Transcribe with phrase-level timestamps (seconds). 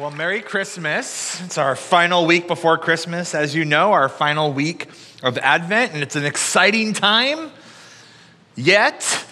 [0.00, 1.42] Well, Merry Christmas.
[1.42, 4.88] It's our final week before Christmas, as you know, our final week
[5.22, 7.50] of Advent, and it's an exciting time.
[8.56, 9.26] Yet,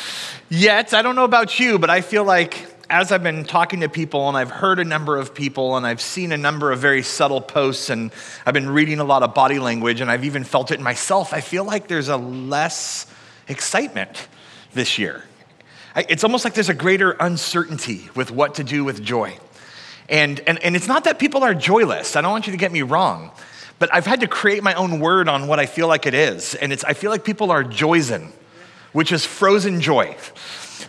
[0.48, 3.88] yet, I don't know about you, but I feel like as I've been talking to
[3.88, 7.04] people and I've heard a number of people and I've seen a number of very
[7.04, 8.10] subtle posts and
[8.44, 11.42] I've been reading a lot of body language and I've even felt it myself, I
[11.42, 13.06] feel like there's a less
[13.46, 14.26] excitement
[14.74, 15.22] this year.
[15.94, 19.38] It's almost like there's a greater uncertainty with what to do with joy.
[20.08, 22.16] And, and, and it's not that people are joyless.
[22.16, 23.30] I don't want you to get me wrong.
[23.78, 26.54] But I've had to create my own word on what I feel like it is.
[26.54, 28.32] And it's, I feel like people are joyzen,
[28.92, 30.16] which is frozen joy.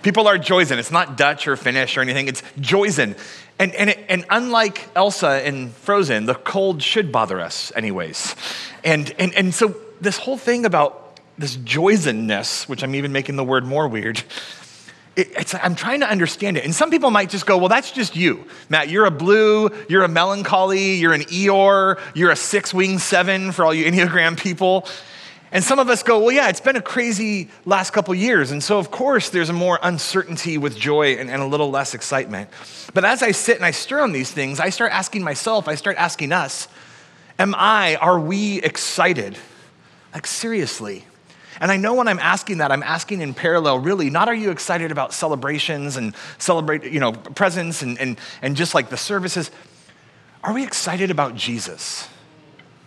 [0.02, 0.78] People are joyzen.
[0.78, 3.18] It's not Dutch or Finnish or anything, it's joyzen.
[3.60, 8.36] And, and, it, and unlike Elsa in Frozen, the cold should bother us, anyways.
[8.86, 13.44] And, and, and so, this whole thing about this joyzenness, which I'm even making the
[13.44, 14.24] word more weird,
[15.20, 16.66] it's, I'm trying to understand it.
[16.66, 18.46] And some people might just go, well, that's just you.
[18.70, 23.52] Matt, you're a blue, you're a melancholy, you're an Eeyore, you're a six wing seven
[23.52, 24.88] for all you Enneagram people.
[25.52, 28.52] And some of us go, well, yeah, it's been a crazy last couple years.
[28.52, 32.50] And so, of course, there's more uncertainty with joy and, and a little less excitement.
[32.94, 35.74] But as I sit and I stir on these things, I start asking myself, I
[35.74, 36.68] start asking us,
[37.40, 39.38] am I, are we excited?
[40.14, 41.06] Like, seriously,
[41.60, 44.52] and I know when I'm asking that, I'm asking in parallel, really, not are you
[44.52, 49.52] excited about celebrations and celebrate, you know, presents and, and, and just like the services.
[50.44, 52.08] Are we excited about Jesus?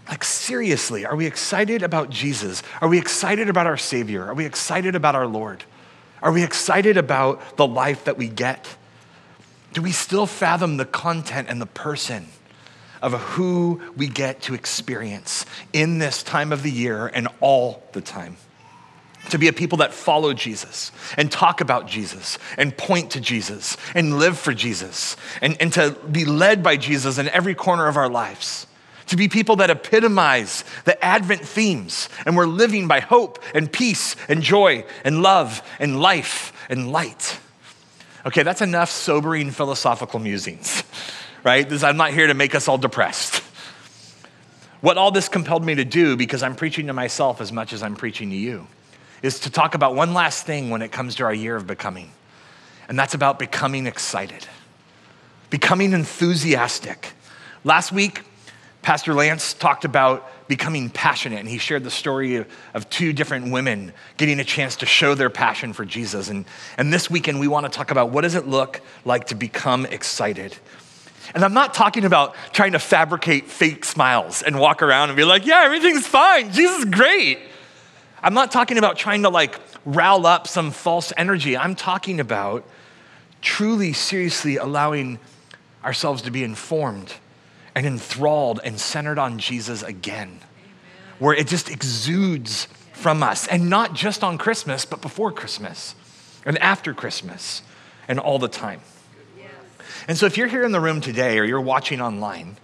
[0.08, 2.62] Like, seriously, are we excited about Jesus?
[2.80, 4.24] Are we excited about our Savior?
[4.24, 5.64] Are we excited about our Lord?
[6.22, 8.76] Are we excited about the life that we get?
[9.74, 12.26] Do we still fathom the content and the person
[13.02, 18.00] of who we get to experience in this time of the year and all the
[18.00, 18.36] time?
[19.30, 23.76] To be a people that follow Jesus and talk about Jesus and point to Jesus
[23.94, 27.96] and live for Jesus and, and to be led by Jesus in every corner of
[27.96, 28.66] our lives.
[29.06, 34.16] To be people that epitomize the Advent themes and we're living by hope and peace
[34.28, 37.38] and joy and love and life and light.
[38.24, 40.84] Okay, that's enough sobering philosophical musings,
[41.44, 41.70] right?
[41.82, 43.42] I'm not here to make us all depressed.
[44.80, 47.82] What all this compelled me to do, because I'm preaching to myself as much as
[47.82, 48.66] I'm preaching to you
[49.22, 52.10] is to talk about one last thing when it comes to our year of becoming,
[52.88, 54.46] and that's about becoming excited,
[55.50, 57.12] becoming enthusiastic.
[57.64, 58.22] Last week,
[58.82, 63.52] Pastor Lance talked about becoming passionate, and he shared the story of, of, two different
[63.52, 66.28] women getting a chance to show their passion for Jesus.
[66.28, 66.44] And,
[66.76, 69.86] and this weekend, we want to talk about what does it look like to become
[69.86, 70.56] excited.
[71.32, 75.24] And I'm not talking about trying to fabricate fake smiles and walk around and be
[75.24, 76.52] like, yeah, everything's fine.
[76.52, 77.38] Jesus is great.
[78.22, 81.56] I'm not talking about trying to like rile up some false energy.
[81.56, 82.64] I'm talking about
[83.40, 85.18] truly, seriously allowing
[85.84, 87.14] ourselves to be informed
[87.74, 90.40] and enthralled and centered on Jesus again, Amen.
[91.18, 95.96] where it just exudes from us, and not just on Christmas, but before Christmas
[96.44, 97.62] and after Christmas
[98.06, 98.80] and all the time.
[99.36, 99.50] Yes.
[100.06, 102.56] And so, if you're here in the room today or you're watching online,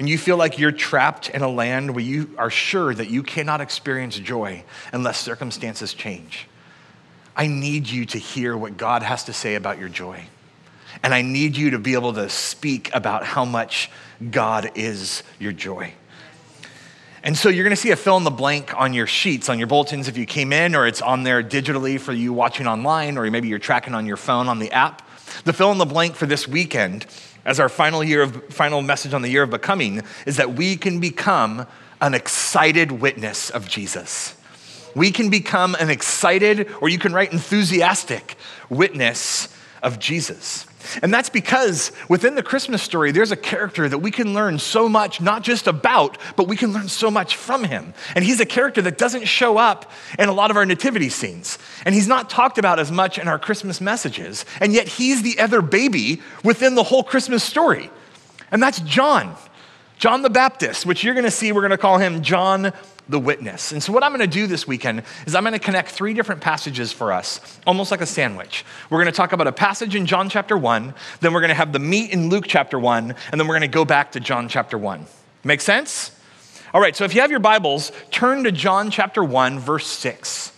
[0.00, 3.22] and you feel like you're trapped in a land where you are sure that you
[3.22, 6.48] cannot experience joy unless circumstances change,
[7.36, 10.24] I need you to hear what God has to say about your joy.
[11.02, 13.90] And I need you to be able to speak about how much
[14.30, 15.92] God is your joy.
[17.22, 19.58] And so you're going to see a fill in the blank on your sheets, on
[19.58, 23.18] your bulletins if you came in, or it's on there digitally for you watching online,
[23.18, 25.06] or maybe you're tracking on your phone on the app.
[25.44, 27.04] The fill in the blank for this weekend
[27.50, 30.76] as our final year of final message on the year of becoming is that we
[30.76, 31.66] can become
[32.00, 34.36] an excited witness of Jesus.
[34.94, 38.36] We can become an excited, or you can write enthusiastic
[38.68, 39.48] witness
[39.82, 40.64] of Jesus.
[41.02, 44.88] And that's because within the Christmas story, there's a character that we can learn so
[44.88, 47.94] much, not just about, but we can learn so much from him.
[48.14, 51.58] And he's a character that doesn't show up in a lot of our nativity scenes.
[51.84, 54.44] And he's not talked about as much in our Christmas messages.
[54.60, 57.90] And yet he's the other baby within the whole Christmas story.
[58.50, 59.36] And that's John,
[59.98, 62.72] John the Baptist, which you're gonna see, we're gonna call him John
[63.10, 63.72] the witness.
[63.72, 66.14] And so, what I'm going to do this weekend is I'm going to connect three
[66.14, 68.64] different passages for us, almost like a sandwich.
[68.88, 71.54] We're going to talk about a passage in John chapter 1, then we're going to
[71.54, 74.20] have the meat in Luke chapter 1, and then we're going to go back to
[74.20, 75.06] John chapter 1.
[75.44, 76.12] Make sense?
[76.72, 80.52] All right, so if you have your Bibles, turn to John chapter 1, verse 6.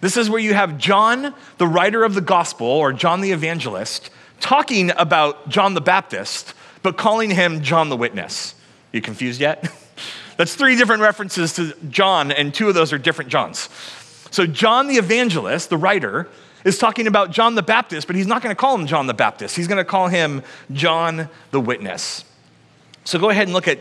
[0.00, 4.10] This is where you have John, the writer of the gospel, or John the evangelist,
[4.40, 6.52] talking about John the Baptist,
[6.82, 8.54] but calling him John the witness.
[8.92, 9.70] You confused yet?
[10.36, 13.68] That's three different references to John, and two of those are different Johns.
[14.30, 16.28] So, John the evangelist, the writer,
[16.64, 19.14] is talking about John the Baptist, but he's not going to call him John the
[19.14, 19.56] Baptist.
[19.56, 20.42] He's going to call him
[20.72, 22.24] John the Witness.
[23.04, 23.78] So go ahead and look at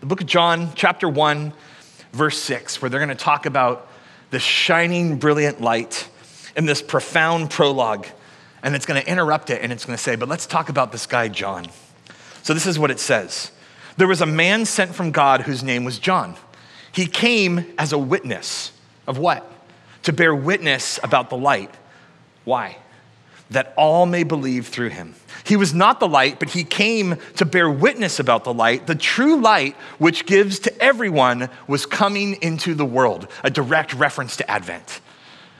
[0.00, 1.52] the book of John, chapter 1,
[2.12, 3.88] verse 6, where they're going to talk about
[4.30, 6.08] the shining, brilliant light
[6.56, 8.06] in this profound prologue.
[8.62, 10.90] And it's going to interrupt it and it's going to say, but let's talk about
[10.90, 11.66] this guy, John.
[12.42, 13.52] So this is what it says
[13.98, 16.36] There was a man sent from God whose name was John.
[16.92, 18.70] He came as a witness
[19.08, 19.44] of what?
[20.04, 21.74] To bear witness about the light.
[22.44, 22.78] Why?
[23.50, 25.16] That all may believe through him.
[25.42, 28.86] He was not the light, but he came to bear witness about the light.
[28.86, 34.36] The true light, which gives to everyone, was coming into the world, a direct reference
[34.36, 35.00] to Advent.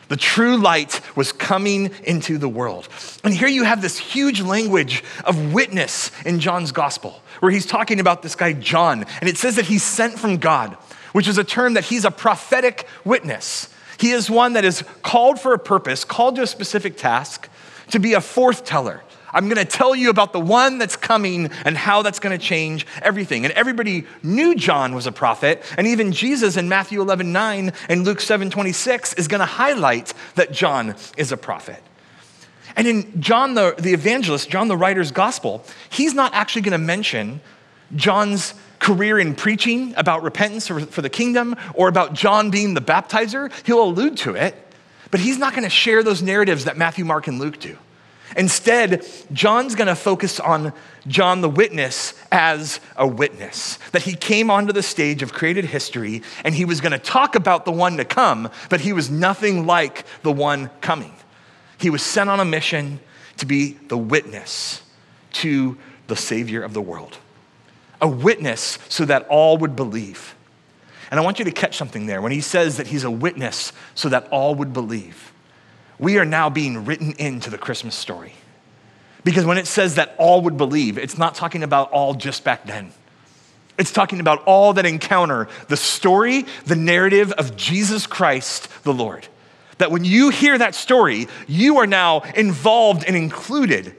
[0.08, 2.88] The true light was coming into the world.
[3.24, 8.00] And here you have this huge language of witness in John's gospel, where he's talking
[8.00, 9.04] about this guy, John.
[9.20, 10.74] And it says that he's sent from God,
[11.12, 13.68] which is a term that he's a prophetic witness.
[13.98, 17.48] He is one that is called for a purpose, called to a specific task,
[17.90, 19.02] to be a forth teller
[19.32, 22.44] I'm going to tell you about the one that's coming and how that's going to
[22.44, 23.44] change everything.
[23.44, 28.04] And everybody knew John was a prophet, and even Jesus in Matthew 11 9 and
[28.04, 31.82] Luke 7 26 is going to highlight that John is a prophet.
[32.76, 36.78] And in John the, the evangelist, John the writer's gospel, he's not actually going to
[36.78, 37.40] mention
[37.96, 42.80] John's career in preaching about repentance for, for the kingdom or about John being the
[42.80, 43.52] baptizer.
[43.66, 44.54] He'll allude to it,
[45.10, 47.76] but he's not going to share those narratives that Matthew, Mark, and Luke do.
[48.36, 50.72] Instead, John's going to focus on
[51.06, 53.78] John the witness as a witness.
[53.92, 57.34] That he came onto the stage of created history and he was going to talk
[57.34, 61.14] about the one to come, but he was nothing like the one coming.
[61.78, 63.00] He was sent on a mission
[63.38, 64.82] to be the witness
[65.32, 65.78] to
[66.08, 67.18] the Savior of the world.
[68.00, 70.34] A witness so that all would believe.
[71.10, 72.20] And I want you to catch something there.
[72.20, 75.32] When he says that he's a witness so that all would believe,
[75.98, 78.32] we are now being written into the Christmas story.
[79.24, 82.64] Because when it says that all would believe, it's not talking about all just back
[82.66, 82.92] then.
[83.78, 89.26] It's talking about all that encounter the story, the narrative of Jesus Christ the Lord.
[89.78, 93.94] That when you hear that story, you are now involved and included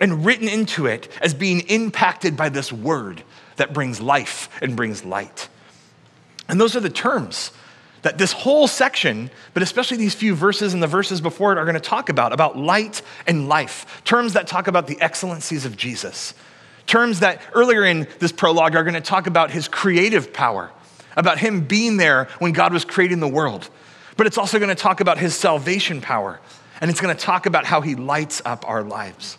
[0.00, 3.22] and written into it as being impacted by this word
[3.56, 5.48] that brings life and brings light.
[6.48, 7.52] And those are the terms
[8.02, 11.64] that this whole section, but especially these few verses and the verses before it, are
[11.64, 15.76] going to talk about about light and life, terms that talk about the excellencies of
[15.76, 16.34] Jesus,
[16.86, 20.70] terms that earlier in this prologue are going to talk about his creative power,
[21.16, 23.68] about him being there when God was creating the world.
[24.16, 26.40] But it's also going to talk about his salvation power,
[26.80, 29.38] and it's going to talk about how he lights up our lives.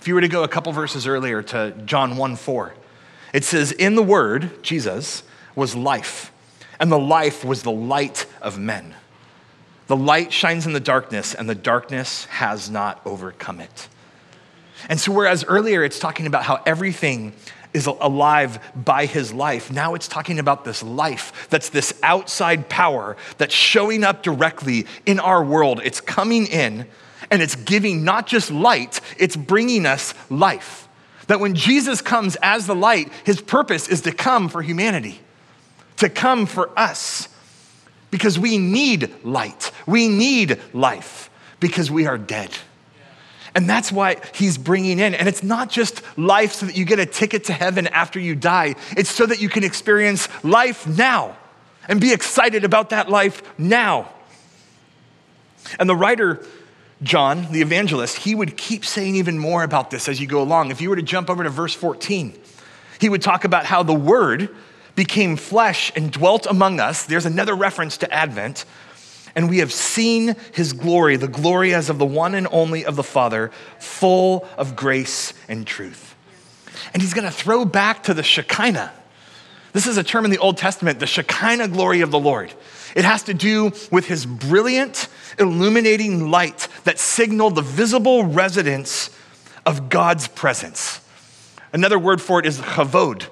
[0.00, 2.74] If you were to go a couple verses earlier to John 1 4,
[3.32, 5.22] it says, In the Word, Jesus,
[5.54, 6.32] was life
[6.78, 8.94] and the life was the light of men.
[9.86, 13.88] The light shines in the darkness, and the darkness has not overcome it.
[14.88, 17.32] And so, whereas earlier it's talking about how everything
[17.72, 23.16] is alive by his life, now it's talking about this life that's this outside power
[23.38, 25.80] that's showing up directly in our world.
[25.84, 26.86] It's coming in
[27.30, 30.88] and it's giving not just light, it's bringing us life.
[31.26, 35.20] That when Jesus comes as the light, his purpose is to come for humanity
[35.96, 37.28] to come for us
[38.10, 39.70] because we need light.
[39.86, 42.50] We need life because we are dead.
[43.54, 45.14] And that's why he's bringing in.
[45.14, 48.34] And it's not just life so that you get a ticket to heaven after you
[48.34, 51.36] die, it's so that you can experience life now
[51.88, 54.12] and be excited about that life now.
[55.78, 56.44] And the writer,
[57.02, 60.70] John, the evangelist, he would keep saying even more about this as you go along.
[60.70, 62.38] If you were to jump over to verse 14,
[63.00, 64.54] he would talk about how the word,
[64.96, 67.04] became flesh and dwelt among us.
[67.04, 68.64] There's another reference to Advent.
[69.36, 72.96] And we have seen his glory, the glory as of the one and only of
[72.96, 76.14] the Father, full of grace and truth.
[76.94, 78.92] And he's going to throw back to the Shekinah.
[79.74, 82.54] This is a term in the Old Testament, the Shekinah glory of the Lord.
[82.94, 89.10] It has to do with his brilliant, illuminating light that signaled the visible residence
[89.66, 91.00] of God's presence.
[91.74, 93.26] Another word for it is chavod,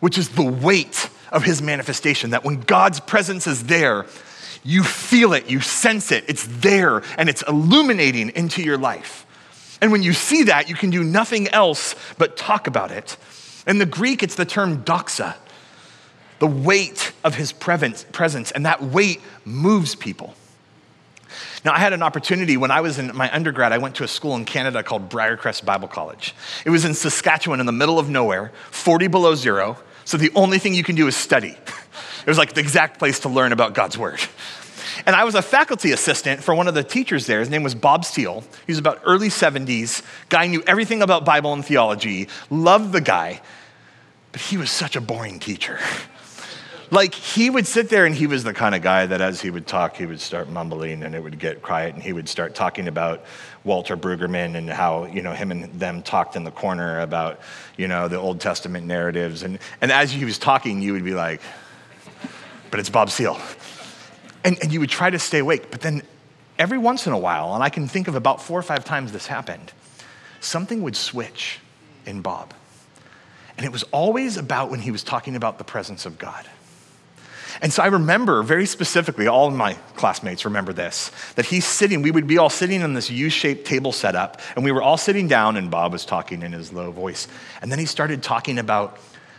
[0.00, 2.30] which is the weight of his manifestation.
[2.30, 4.06] That when God's presence is there,
[4.62, 9.26] you feel it, you sense it, it's there, and it's illuminating into your life.
[9.80, 13.16] And when you see that, you can do nothing else but talk about it.
[13.66, 15.36] In the Greek, it's the term doxa,
[16.38, 20.34] the weight of his presence, and that weight moves people.
[21.64, 24.08] Now, I had an opportunity when I was in my undergrad, I went to a
[24.08, 26.34] school in Canada called Briarcrest Bible College.
[26.64, 29.78] It was in Saskatchewan in the middle of nowhere, 40 below zero.
[30.10, 31.56] So the only thing you can do is study.
[32.20, 34.18] It was like the exact place to learn about God's word.
[35.06, 37.38] And I was a faculty assistant for one of the teachers there.
[37.38, 38.42] His name was Bob Steele.
[38.66, 40.02] He was about early 70s.
[40.28, 42.26] Guy knew everything about Bible and theology.
[42.50, 43.40] Loved the guy.
[44.32, 45.78] But he was such a boring teacher.
[46.90, 49.50] like he would sit there and he was the kind of guy that as he
[49.50, 52.56] would talk, he would start mumbling and it would get quiet and he would start
[52.56, 53.24] talking about
[53.64, 57.40] Walter Brueggemann and how, you know, him and them talked in the corner about,
[57.76, 59.42] you know, the Old Testament narratives.
[59.42, 61.40] And, and as he was talking, you would be like,
[62.70, 63.38] but it's Bob Steele.
[64.44, 65.70] And, and you would try to stay awake.
[65.70, 66.02] But then
[66.58, 69.12] every once in a while, and I can think of about four or five times
[69.12, 69.72] this happened,
[70.40, 71.58] something would switch
[72.06, 72.54] in Bob.
[73.58, 76.48] And it was always about when he was talking about the presence of God.
[77.62, 82.02] And so I remember very specifically, all of my classmates remember this, that he's sitting,
[82.02, 84.96] we would be all sitting in this U shaped table setup, and we were all
[84.96, 87.28] sitting down, and Bob was talking in his low voice.
[87.62, 88.98] And then he started talking about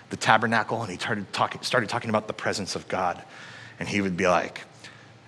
[0.09, 3.21] the tabernacle, and he started talking, started talking about the presence of God.
[3.79, 4.61] And he would be like,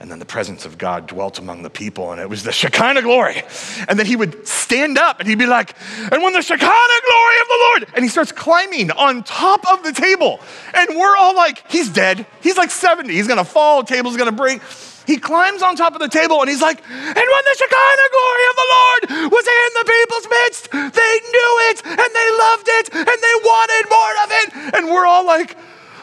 [0.04, 3.04] and then the presence of God dwelt among the people, and it was the Shekinah
[3.04, 3.42] glory.
[3.88, 5.78] And then he would stand up and he'd be like,
[6.12, 9.82] and when the Shekinah glory of the Lord, and he starts climbing on top of
[9.82, 10.42] the table.
[10.74, 12.26] And we're all like, he's dead.
[12.42, 13.14] He's like 70.
[13.14, 14.62] He's gonna fall, table's gonna break.
[15.08, 18.46] He climbs on top of the table and he's like, and when the Shekinah glory
[18.50, 22.90] of the Lord was in the people's midst, they knew it and they loved it
[22.94, 24.76] and they wanted more of it.
[24.76, 25.56] And we're all like,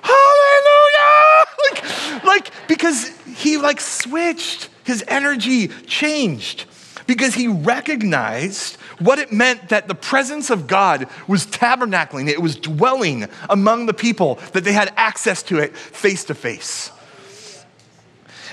[0.02, 1.44] hallelujah!
[1.70, 6.66] Like, like because he like switched, his energy changed
[7.06, 12.54] because he recognized what it meant that the presence of God was tabernacling, it was
[12.54, 16.92] dwelling among the people, that they had access to it face to face.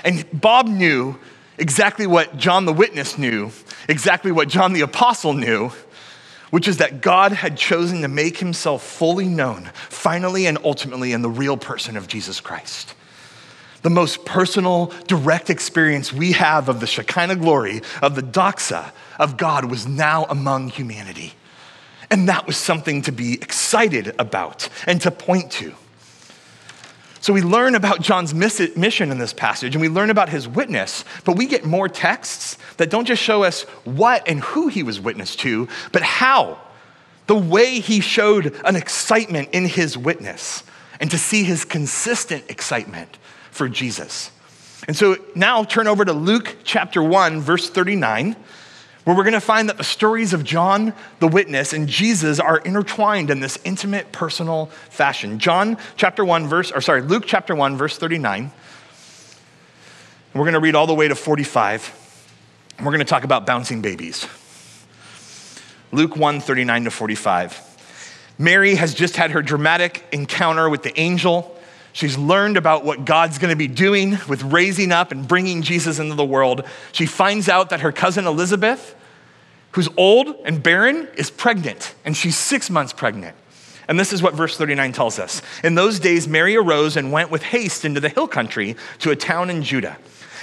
[0.04, 1.18] And Bob knew
[1.58, 3.52] exactly what John the Witness knew,
[3.88, 5.70] exactly what John the Apostle knew,
[6.50, 11.22] which is that God had chosen to make himself fully known, finally and ultimately, in
[11.22, 12.94] the real person of Jesus Christ
[13.82, 19.36] the most personal, direct experience we have of the Shekinah glory, of the doxa of
[19.36, 21.34] God, was now among humanity.
[22.10, 25.74] And that was something to be excited about and to point to.
[27.20, 31.04] So we learn about John's mission in this passage and we learn about his witness,
[31.24, 35.00] but we get more texts that don't just show us what and who he was
[35.00, 36.58] witness to, but how.
[37.26, 40.62] The way he showed an excitement in his witness
[41.00, 43.18] and to see his consistent excitement
[43.58, 44.30] for Jesus.
[44.86, 48.36] And so now turn over to Luke chapter 1, verse 39,
[49.04, 52.58] where we're going to find that the stories of John the witness and Jesus are
[52.58, 55.38] intertwined in this intimate, personal fashion.
[55.38, 58.50] John chapter 1, verse, or sorry, Luke chapter 1, verse 39.
[60.34, 61.94] We're going to read all the way to 45.
[62.76, 64.26] And we're going to talk about bouncing babies.
[65.90, 67.64] Luke 1, 39 to 45.
[68.38, 71.57] Mary has just had her dramatic encounter with the angel.
[71.92, 75.98] She's learned about what God's going to be doing with raising up and bringing Jesus
[75.98, 76.64] into the world.
[76.92, 78.94] She finds out that her cousin Elizabeth,
[79.72, 83.36] who's old and barren, is pregnant, and she's six months pregnant.
[83.88, 85.40] And this is what verse 39 tells us.
[85.64, 89.16] In those days, Mary arose and went with haste into the hill country to a
[89.16, 89.96] town in Judah.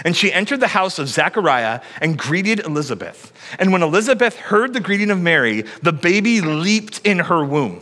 [0.03, 3.31] And she entered the house of Zechariah and greeted Elizabeth.
[3.59, 7.81] And when Elizabeth heard the greeting of Mary, the baby leaped in her womb.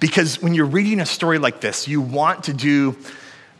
[0.00, 2.96] Because when you're reading a story like this, you want to do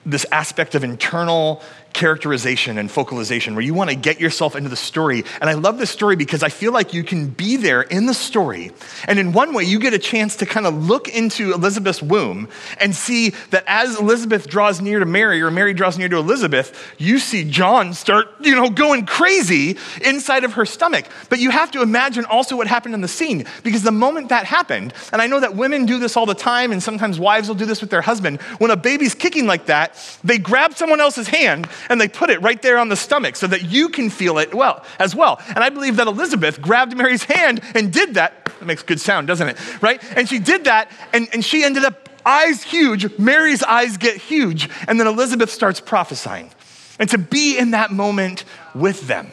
[0.04, 1.62] this aspect of internal
[1.96, 5.24] characterization and focalization where you want to get yourself into the story.
[5.40, 8.12] And I love this story because I feel like you can be there in the
[8.12, 8.70] story.
[9.08, 12.48] And in one way, you get a chance to kind of look into Elizabeth's womb
[12.78, 16.94] and see that as Elizabeth draws near to Mary or Mary draws near to Elizabeth,
[16.98, 21.06] you see John start, you know, going crazy inside of her stomach.
[21.30, 24.44] But you have to imagine also what happened in the scene because the moment that
[24.44, 27.54] happened, and I know that women do this all the time and sometimes wives will
[27.54, 31.28] do this with their husband, when a baby's kicking like that, they grab someone else's
[31.28, 34.38] hand and they put it right there on the stomach so that you can feel
[34.38, 35.40] it well as well.
[35.48, 38.44] And I believe that Elizabeth grabbed Mary's hand and did that.
[38.58, 39.82] That makes good sound, doesn't it?
[39.82, 40.02] Right?
[40.16, 43.18] And she did that, and, and she ended up eyes huge.
[43.18, 44.68] Mary's eyes get huge.
[44.88, 46.50] And then Elizabeth starts prophesying.
[46.98, 49.30] And to be in that moment with them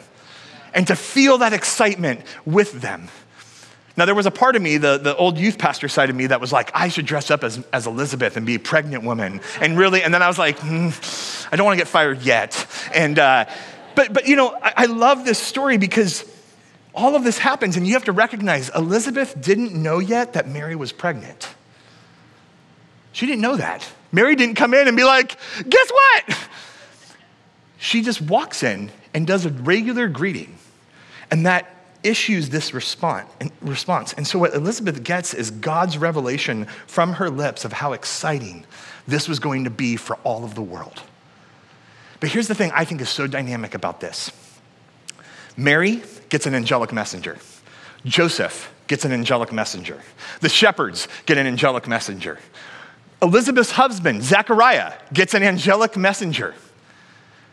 [0.74, 3.08] and to feel that excitement with them.
[3.96, 6.26] Now, there was a part of me, the, the old youth pastor side of me,
[6.26, 9.40] that was like, I should dress up as, as Elizabeth and be a pregnant woman.
[9.60, 12.66] And really, and then I was like, mm, I don't want to get fired yet.
[12.92, 13.44] And, uh,
[13.94, 16.24] But, but you know, I, I love this story because
[16.92, 20.74] all of this happens, and you have to recognize Elizabeth didn't know yet that Mary
[20.74, 21.48] was pregnant.
[23.12, 23.88] She didn't know that.
[24.10, 25.36] Mary didn't come in and be like,
[25.68, 26.48] guess what?
[27.78, 30.58] She just walks in and does a regular greeting,
[31.30, 31.70] and that
[32.04, 34.12] issues this response.
[34.12, 38.64] And so, what Elizabeth gets is God's revelation from her lips of how exciting
[39.08, 41.02] this was going to be for all of the world.
[42.20, 44.30] But here's the thing I think is so dynamic about this
[45.56, 47.38] Mary gets an angelic messenger,
[48.04, 50.00] Joseph gets an angelic messenger,
[50.40, 52.38] the shepherds get an angelic messenger.
[53.22, 56.54] Elizabeth's husband, Zechariah, gets an angelic messenger.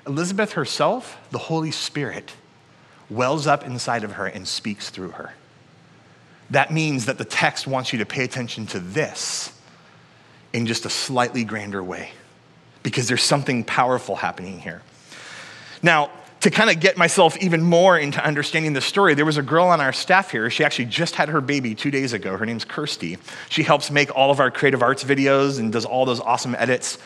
[0.06, 2.34] Elizabeth herself, the Holy Spirit,
[3.12, 5.34] wells up inside of her and speaks through her.
[6.50, 9.54] That means that the text wants you to pay attention to this
[10.54, 12.12] in just a slightly grander way
[12.84, 14.82] because there's something powerful happening here.
[15.84, 16.10] Now,
[16.42, 19.68] to kind of get myself even more into understanding the story, there was a girl
[19.68, 20.50] on our staff here.
[20.50, 22.36] She actually just had her baby two days ago.
[22.36, 23.20] Her name's Kirsty.
[23.50, 26.98] She helps make all of our creative arts videos and does all those awesome edits.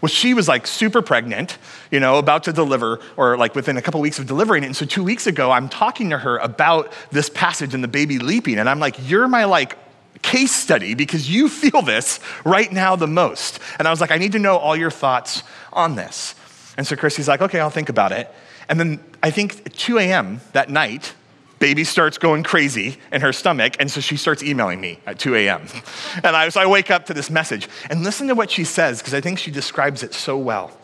[0.00, 1.58] Well, she was like super pregnant,
[1.90, 4.66] you know, about to deliver, or like within a couple weeks of delivering it.
[4.66, 8.18] And so two weeks ago, I'm talking to her about this passage and the baby
[8.18, 8.58] leaping.
[8.58, 9.78] And I'm like, you're my like
[10.22, 13.58] case study because you feel this right now the most.
[13.78, 16.34] And I was like, I need to know all your thoughts on this.
[16.76, 18.32] And so Christy's like, okay, I'll think about it.
[18.68, 20.40] And then I think 2 a.m.
[20.52, 21.14] that night,
[21.58, 23.76] baby starts going crazy in her stomach.
[23.80, 25.66] And so she starts emailing me at 2 a.m.
[26.22, 27.68] And I, so I wake up to this message.
[27.90, 30.76] And listen to what she says, because I think she describes it so well.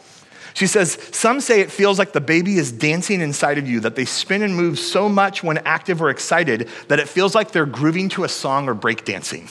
[0.54, 3.96] She says, Some say it feels like the baby is dancing inside of you, that
[3.96, 7.66] they spin and move so much when active or excited that it feels like they're
[7.66, 9.50] grooving to a song or breakdancing.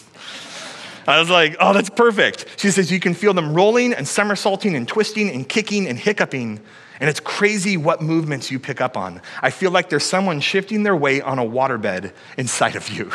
[1.07, 2.45] I was like, oh, that's perfect.
[2.59, 6.59] She says, you can feel them rolling and somersaulting and twisting and kicking and hiccuping.
[7.01, 9.21] And it's crazy what movements you pick up on.
[9.41, 13.11] I feel like there's someone shifting their weight on a waterbed inside of you.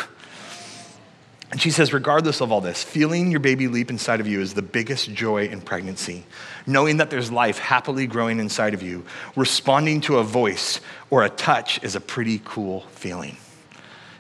[1.53, 4.55] And she says, regardless of all this, feeling your baby leap inside of you is
[4.55, 6.27] the biggest joy in pregnancy.
[6.67, 9.05] Knowing that there's life happily growing inside of you,
[9.37, 13.37] responding to a voice or a touch is a pretty cool feeling.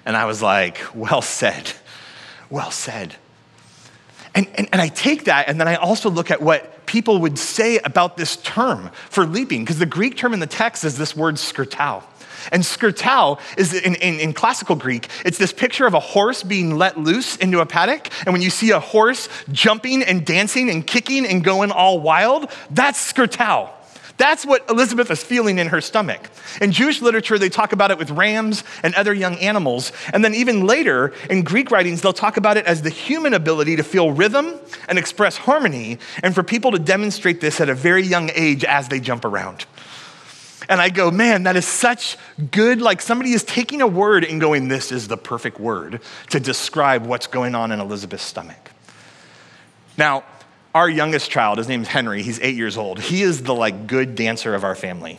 [0.05, 1.72] And I was like, well said,
[2.48, 3.16] well said.
[4.33, 7.38] And, and, and I take that, and then I also look at what people would
[7.38, 11.16] say about this term for leaping, because the Greek term in the text is this
[11.16, 12.03] word skirtao.
[12.53, 16.77] And skirtao is in, in, in, classical Greek, it's this picture of a horse being
[16.77, 18.09] let loose into a paddock.
[18.25, 22.51] And when you see a horse jumping and dancing and kicking and going all wild,
[22.70, 23.70] that's skirtao.
[24.18, 26.31] That's what Elizabeth is feeling in her stomach.
[26.61, 29.92] In Jewish literature, they talk about it with rams and other young animals.
[30.12, 33.76] And then even later, in Greek writings, they'll talk about it as the human ability
[33.76, 34.55] to feel rhythm
[34.88, 38.88] and express harmony, and for people to demonstrate this at a very young age as
[38.88, 39.66] they jump around.
[40.68, 42.16] And I go, man, that is such
[42.50, 42.81] good.
[42.81, 46.00] Like somebody is taking a word and going, this is the perfect word
[46.31, 48.70] to describe what's going on in Elizabeth's stomach.
[49.96, 50.24] Now,
[50.76, 53.00] our youngest child, his name's Henry, he's eight years old.
[53.00, 55.18] He is the like good dancer of our family.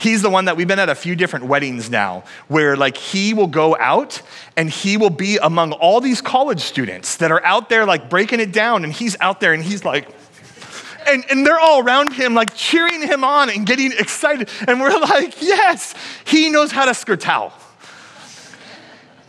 [0.00, 3.34] He's the one that we've been at a few different weddings now where like he
[3.34, 4.22] will go out
[4.56, 8.40] and he will be among all these college students that are out there like breaking
[8.40, 10.08] it down and he's out there and he's like
[11.06, 14.48] and, and they're all around him, like cheering him on and getting excited.
[14.66, 17.52] And we're like, yes, he knows how to skirtao.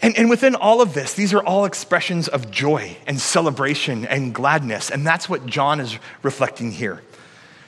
[0.02, 4.34] And, and within all of this, these are all expressions of joy and celebration and
[4.34, 4.90] gladness.
[4.90, 7.02] And that's what John is reflecting here.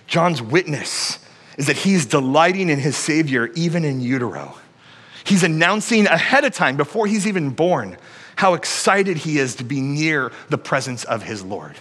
[0.08, 1.20] John's witness
[1.58, 4.56] is that he's delighting in his Savior even in utero.
[5.24, 7.98] He's announcing ahead of time, before he's even born,
[8.36, 11.76] how excited he is to be near the presence of his Lord.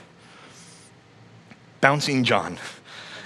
[1.81, 2.59] Bouncing John,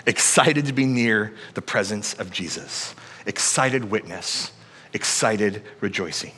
[0.06, 2.94] excited to be near the presence of Jesus,
[3.26, 4.52] excited witness,
[4.92, 6.32] excited rejoicing.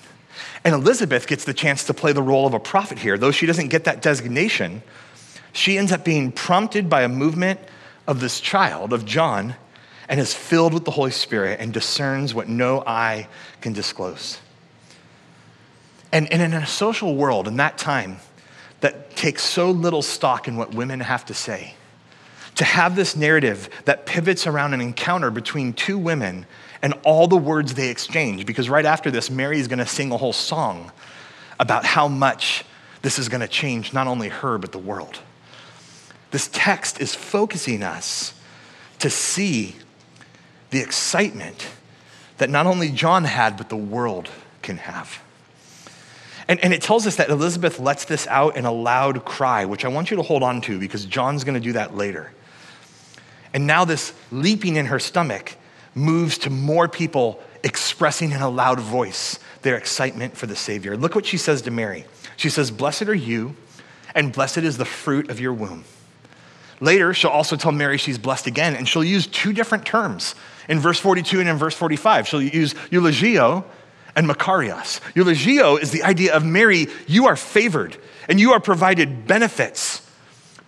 [0.65, 3.19] And Elizabeth gets the chance to play the role of a prophet here.
[3.19, 4.83] Though she doesn't get that designation,
[5.53, 7.61] she ends up being prompted by a movement
[8.07, 9.57] of this child, of John,
[10.09, 13.29] and is filled with the Holy Spirit and discerns what no eye
[13.61, 14.39] can disclose.
[16.13, 18.19] And, and in a social world in that time
[18.81, 21.75] that takes so little stock in what women have to say,
[22.57, 26.47] to have this narrative that pivots around an encounter between two women
[26.83, 28.47] and all the words they exchange.
[28.47, 30.91] Because right after this, Mary is going to sing a whole song
[31.61, 32.65] about how much
[33.03, 35.19] this is going to change not only her, but the world.
[36.31, 38.35] This text is focusing us
[38.99, 39.77] to see
[40.71, 41.69] the excitement
[42.39, 44.29] that not only John had, but the world
[44.63, 45.23] can have.
[46.49, 49.85] And, and it tells us that Elizabeth lets this out in a loud cry, which
[49.85, 52.33] I want you to hold on to because John's going to do that later.
[53.53, 55.57] And now, this leaping in her stomach
[55.95, 60.97] moves to more people expressing in a loud voice their excitement for the Savior.
[60.97, 62.05] Look what she says to Mary.
[62.37, 63.57] She says, Blessed are you,
[64.15, 65.85] and blessed is the fruit of your womb.
[66.81, 70.35] Later, she'll also tell Mary she's blessed again, and she'll use two different terms
[70.69, 72.29] in verse 42 and in verse 45.
[72.29, 73.65] She'll use eulogio
[74.15, 75.01] and makarios.
[75.15, 77.97] Eulogio is the idea of Mary, you are favored,
[78.29, 80.06] and you are provided benefits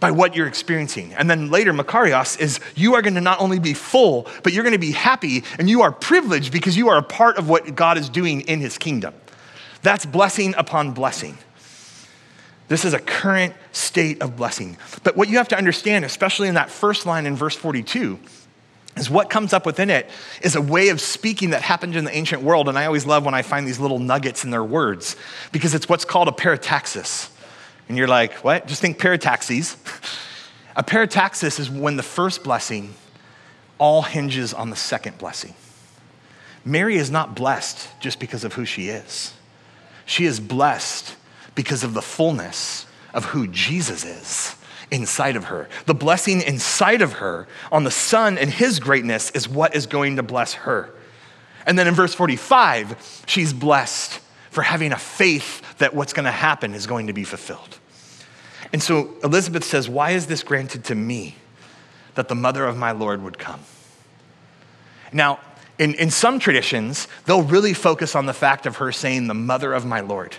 [0.01, 1.13] by what you're experiencing.
[1.15, 4.63] And then later, Makarios is you are going to not only be full, but you're
[4.63, 7.75] going to be happy and you are privileged because you are a part of what
[7.75, 9.15] God is doing in his kingdom.
[9.83, 11.39] That's blessing upon blessing.
[12.69, 14.77] This is a current state of blessing.
[15.03, 18.19] But what you have to understand, especially in that first line in verse 42,
[18.97, 20.11] is what comes up within it
[20.43, 22.69] is a way of speaking that happened in the ancient world.
[22.69, 25.17] And I always love when I find these little nuggets in their words
[25.51, 27.31] because it's what's called a parataxis.
[27.89, 28.67] And you're like, what?
[28.67, 29.77] Just think parataxis.
[30.77, 32.95] A parataxis is when the first blessing
[33.79, 35.55] all hinges on the second blessing.
[36.65, 39.33] Mary is not blessed just because of who she is.
[40.05, 41.17] She is blessed
[41.55, 44.55] because of the fullness of who Jesus is
[44.91, 45.69] inside of her.
[45.87, 50.17] The blessing inside of her on the Son and His greatness is what is going
[50.17, 50.95] to bless her.
[51.67, 56.31] And then in verse 45, she's blessed for having a faith that what's going to
[56.31, 57.79] happen is going to be fulfilled.
[58.73, 61.37] And so Elizabeth says, Why is this granted to me
[62.15, 63.61] that the mother of my Lord would come?
[65.13, 65.41] Now,
[65.79, 69.73] in, in some traditions, they'll really focus on the fact of her saying, The mother
[69.73, 70.37] of my Lord,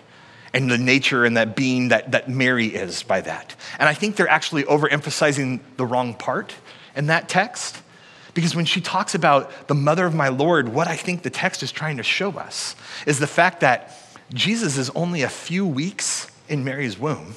[0.54, 3.56] and the nature and that being that, that Mary is by that.
[3.80, 6.54] And I think they're actually overemphasizing the wrong part
[6.95, 7.82] in that text.
[8.34, 11.63] Because when she talks about the mother of my Lord, what I think the text
[11.63, 13.95] is trying to show us is the fact that
[14.34, 17.36] Jesus is only a few weeks in Mary's womb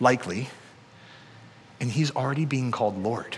[0.00, 0.48] likely,
[1.80, 3.36] and he's already being called Lord.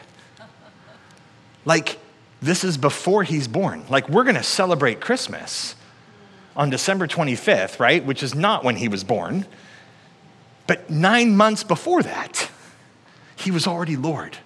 [1.64, 1.98] Like,
[2.42, 3.84] this is before he's born.
[3.88, 5.74] Like, we're gonna celebrate Christmas
[6.56, 8.04] on December 25th, right?
[8.04, 9.46] Which is not when he was born.
[10.66, 12.50] But nine months before that,
[13.36, 14.36] he was already Lord.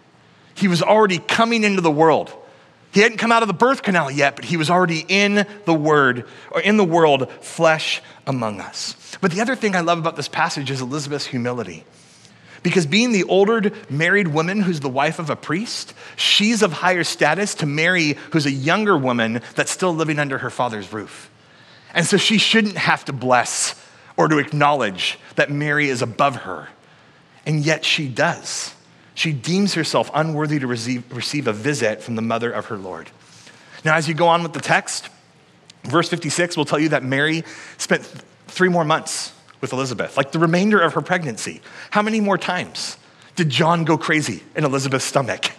[0.55, 2.33] He was already coming into the world.
[2.95, 5.75] He hadn't come out of the birth canal yet, but he was already in the
[5.75, 8.95] word or in the world, flesh among us.
[9.21, 11.83] But the other thing I love about this passage is Elizabeth's humility.
[12.63, 17.03] Because being the older married woman who's the wife of a priest, she's of higher
[17.03, 21.33] status to Mary, who's a younger woman that's still living under her father's roof.
[21.95, 23.75] And so she shouldn't have to bless
[24.17, 26.69] or to acknowledge that Mary is above her.
[27.45, 28.74] And yet she does.
[29.15, 33.11] She deems herself unworthy to receive, receive a visit from the mother of her Lord.
[33.85, 35.09] Now, as you go on with the text,
[35.85, 37.45] verse 56 will tell you that Mary
[37.79, 38.03] spent
[38.49, 41.61] three more months with Elizabeth, like the remainder of her pregnancy.
[41.91, 42.97] How many more times
[43.37, 45.51] did John go crazy in Elizabeth's stomach?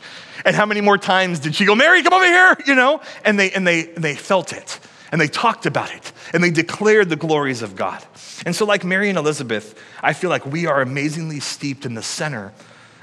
[0.43, 3.01] And how many more times did she go, Mary, come over here, you know?
[3.23, 4.79] And they, and they, and they felt it,
[5.11, 8.03] and they talked about it, and they declared the glories of God.
[8.45, 12.03] And so, like Mary and Elizabeth, I feel like we are amazingly steeped in the
[12.03, 12.53] center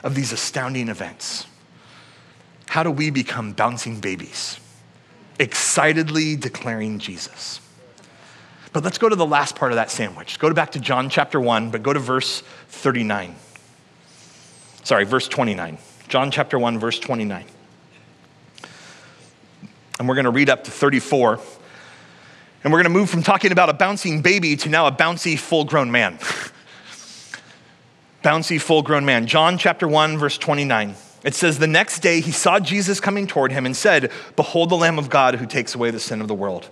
[0.02, 1.46] of these astounding events.
[2.68, 4.58] How do we become bouncing babies,
[5.38, 7.60] excitedly declaring Jesus?
[8.72, 10.38] But let's go to the last part of that sandwich.
[10.38, 13.34] Go back to John chapter 1, but go to verse 39.
[14.82, 15.78] Sorry, verse 29.
[16.08, 17.44] John chapter 1, verse 29.
[19.98, 21.38] And we're going to read up to 34.
[22.64, 25.38] And we're going to move from talking about a bouncing baby to now a bouncy
[25.38, 26.18] full grown man.
[28.22, 29.26] bouncy full grown man.
[29.26, 30.94] John chapter 1, verse 29.
[31.24, 34.76] It says, The next day he saw Jesus coming toward him and said, Behold the
[34.76, 36.68] Lamb of God who takes away the sin of the world.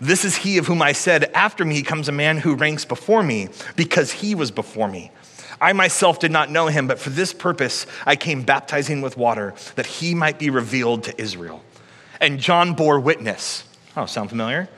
[0.00, 3.22] This is he of whom I said, After me comes a man who ranks before
[3.22, 5.10] me, because he was before me.
[5.60, 9.54] I myself did not know him, but for this purpose I came baptizing with water,
[9.76, 11.62] that he might be revealed to Israel.
[12.20, 13.64] And John bore witness.
[13.96, 14.68] Oh, sound familiar?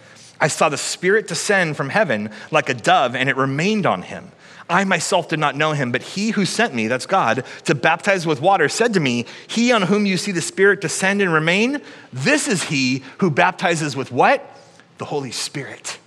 [0.41, 4.31] I saw the Spirit descend from heaven like a dove, and it remained on him.
[4.69, 8.27] I myself did not know him, but he who sent me, that's God, to baptize
[8.27, 11.83] with water, said to me, He on whom you see the Spirit descend and remain,
[12.13, 14.51] this is he who baptizes with what?
[14.99, 15.99] the Holy Spirit.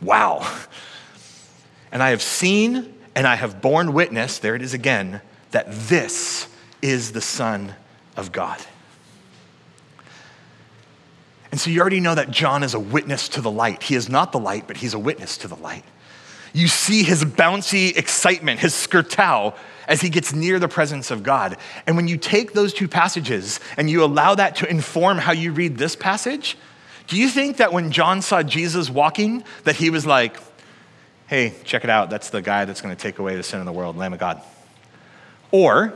[0.00, 0.50] Wow.
[1.92, 5.20] And I have seen and I have borne witness, there it is again,
[5.52, 6.48] that this
[6.82, 7.74] is the Son
[8.16, 8.60] of God.
[11.52, 13.84] And so you already know that John is a witness to the light.
[13.84, 15.84] He is not the light, but he's a witness to the light.
[16.54, 19.56] You see his bouncy excitement, his skirtao,
[19.88, 21.56] as he gets near the presence of God.
[21.86, 25.52] And when you take those two passages and you allow that to inform how you
[25.52, 26.56] read this passage,
[27.08, 30.38] do you think that when John saw Jesus walking, that he was like,
[31.26, 33.66] hey, check it out, that's the guy that's going to take away the sin of
[33.66, 34.40] the world, Lamb of God?
[35.50, 35.92] Or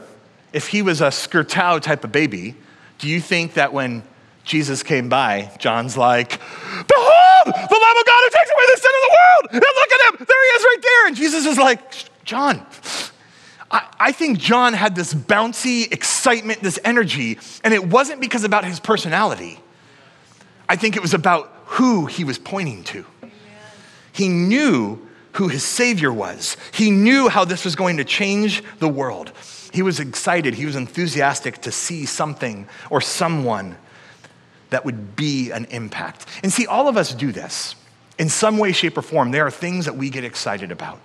[0.53, 2.57] if he was a skirtao type of baby,
[2.99, 4.03] do you think that when
[4.49, 8.91] Jesus came by, John's like, Behold, the Lamb of God who takes away the sin
[8.97, 9.49] of the world.
[9.53, 10.27] And look at him.
[10.27, 11.07] There he is right there.
[11.07, 12.67] And Jesus is like, John,
[13.71, 18.65] I, I think John had this bouncy excitement, this energy, and it wasn't because about
[18.65, 19.61] his personality.
[20.67, 23.05] I think it was about who he was pointing to.
[24.13, 28.89] He knew who his Savior was, he knew how this was going to change the
[28.89, 29.31] world.
[29.75, 33.77] He was excited, he was enthusiastic to see something or someone
[34.71, 36.27] that would be an impact.
[36.43, 37.75] And see, all of us do this.
[38.19, 41.01] In some way, shape, or form, there are things that we get excited about.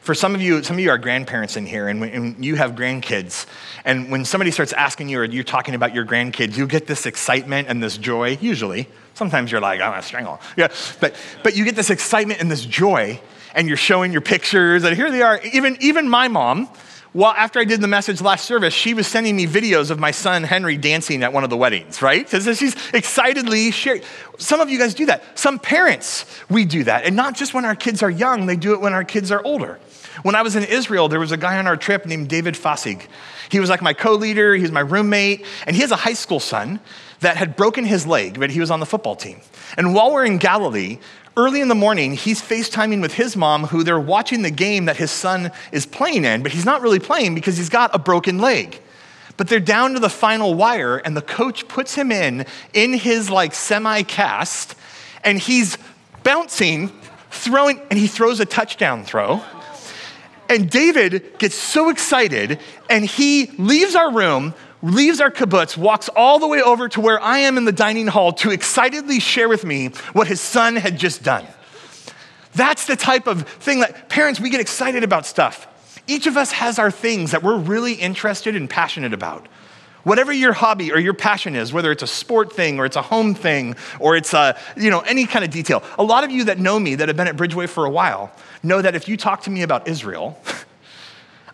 [0.00, 2.72] For some of you, some of you are grandparents in here, and when you have
[2.72, 3.46] grandkids,
[3.86, 7.06] and when somebody starts asking you or you're talking about your grandkids, you get this
[7.06, 8.86] excitement and this joy, usually.
[9.14, 10.40] Sometimes you're like, I'm gonna strangle.
[10.58, 10.68] Yeah,
[11.00, 13.18] but, but you get this excitement and this joy,
[13.54, 15.40] and you're showing your pictures, and here they are.
[15.54, 16.68] Even, even my mom,
[17.14, 20.10] well, after I did the message last service, she was sending me videos of my
[20.10, 22.28] son Henry dancing at one of the weddings, right?
[22.28, 24.02] So she's excitedly sharing.
[24.38, 25.38] Some of you guys do that.
[25.38, 27.04] Some parents, we do that.
[27.04, 29.40] And not just when our kids are young, they do it when our kids are
[29.44, 29.78] older.
[30.22, 33.06] When I was in Israel, there was a guy on our trip named David Fasig.
[33.48, 36.14] He was like my co leader, he was my roommate, and he has a high
[36.14, 36.80] school son
[37.20, 39.40] that had broken his leg, but he was on the football team.
[39.76, 40.98] And while we're in Galilee,
[41.36, 44.96] Early in the morning, he's FaceTiming with his mom, who they're watching the game that
[44.96, 48.38] his son is playing in, but he's not really playing because he's got a broken
[48.38, 48.80] leg.
[49.36, 53.30] But they're down to the final wire, and the coach puts him in, in his
[53.30, 54.76] like semi cast,
[55.24, 55.76] and he's
[56.22, 56.92] bouncing,
[57.30, 59.42] throwing, and he throws a touchdown throw.
[60.48, 66.38] And David gets so excited, and he leaves our room, leaves our kibbutz, walks all
[66.38, 69.64] the way over to where I am in the dining hall to excitedly share with
[69.64, 71.46] me what his son had just done.
[72.52, 75.66] That's the type of thing that parents, we get excited about stuff.
[76.06, 79.48] Each of us has our things that we're really interested and passionate about.
[80.02, 83.02] Whatever your hobby or your passion is, whether it's a sport thing or it's a
[83.02, 85.82] home thing or it's a, you know, any kind of detail.
[85.98, 88.30] A lot of you that know me that have been at Bridgeway for a while
[88.62, 90.38] know that if you talk to me about Israel,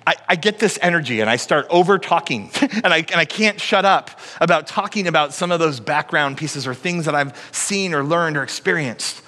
[0.06, 3.60] I, I, get this energy and I start over talking and I, and I can't
[3.60, 7.92] shut up about talking about some of those background pieces or things that I've seen
[7.92, 9.18] or learned or experienced.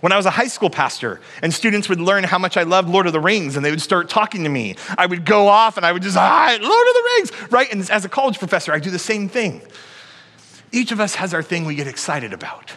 [0.00, 2.88] When I was a high school pastor and students would learn how much I loved
[2.90, 5.76] Lord of the Rings and they would start talking to me, I would go off
[5.78, 7.72] and I would just, ah, Lord of the Rings, right?
[7.72, 9.62] And as a college professor, I do the same thing.
[10.72, 12.74] Each of us has our thing we get excited about.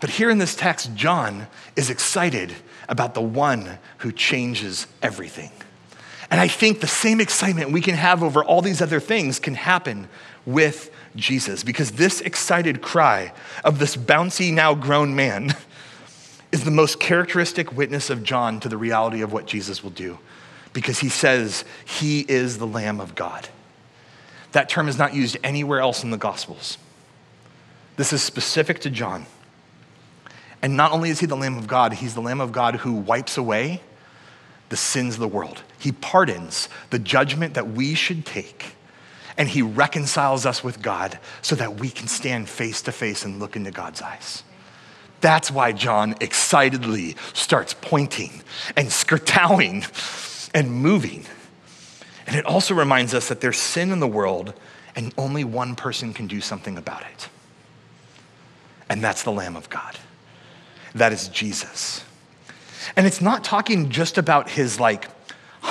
[0.00, 2.52] But here in this text, John is excited
[2.88, 5.50] about the one who changes everything.
[6.34, 9.54] And I think the same excitement we can have over all these other things can
[9.54, 10.08] happen
[10.44, 15.54] with Jesus because this excited cry of this bouncy, now grown man
[16.50, 20.18] is the most characteristic witness of John to the reality of what Jesus will do
[20.72, 23.48] because he says he is the Lamb of God.
[24.50, 26.78] That term is not used anywhere else in the Gospels.
[27.94, 29.26] This is specific to John.
[30.62, 32.92] And not only is he the Lamb of God, he's the Lamb of God who
[32.92, 33.82] wipes away
[34.68, 35.62] the sins of the world.
[35.84, 38.74] He pardons the judgment that we should take,
[39.36, 43.38] and He reconciles us with God so that we can stand face to face and
[43.38, 44.44] look into God's eyes.
[45.20, 48.30] That's why John excitedly starts pointing
[48.78, 51.26] and skirtowing and moving.
[52.26, 54.54] And it also reminds us that there's sin in the world
[54.96, 57.28] and only one person can do something about it.
[58.88, 59.98] And that's the Lamb of God.
[60.94, 62.04] That is Jesus.
[62.96, 65.08] And it's not talking just about his like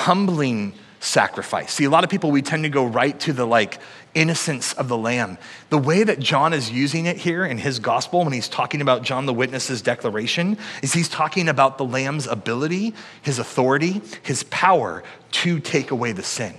[0.04, 1.72] humbling sacrifice.
[1.72, 3.78] See, a lot of people, we tend to go right to the like
[4.14, 5.38] innocence of the lamb.
[5.70, 9.02] The way that John is using it here in his gospel when he's talking about
[9.02, 15.02] John the Witness's declaration is he's talking about the lamb's ability, his authority, his power
[15.32, 16.54] to take away the sin.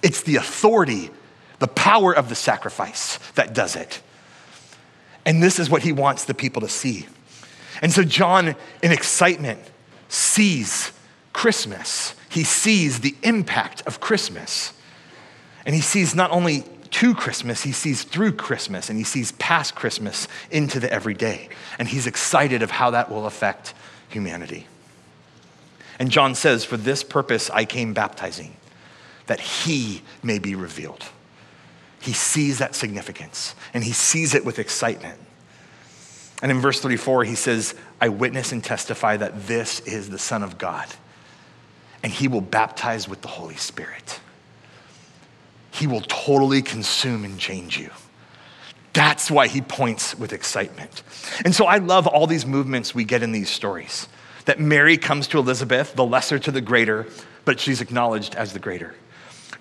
[0.00, 1.10] It's the authority,
[1.58, 4.00] the power of the sacrifice that does it.
[5.26, 7.06] And this is what he wants the people to see.
[7.82, 9.60] And so, John, in excitement,
[10.08, 10.92] sees
[11.34, 12.14] Christmas.
[12.30, 14.72] He sees the impact of Christmas.
[15.66, 19.74] And he sees not only to Christmas, he sees through Christmas, and he sees past
[19.74, 21.50] Christmas into the everyday.
[21.78, 23.74] And he's excited of how that will affect
[24.08, 24.66] humanity.
[25.98, 28.56] And John says, For this purpose I came baptizing,
[29.26, 31.04] that he may be revealed.
[32.00, 35.18] He sees that significance, and he sees it with excitement.
[36.42, 40.42] And in verse 34, he says, I witness and testify that this is the Son
[40.42, 40.86] of God,
[42.04, 44.20] and he will baptize with the Holy Spirit.
[45.70, 47.90] He will totally consume and change you.
[48.92, 51.02] That's why he points with excitement.
[51.46, 54.06] And so I love all these movements we get in these stories
[54.44, 57.06] that Mary comes to Elizabeth, the lesser to the greater,
[57.46, 58.94] but she's acknowledged as the greater.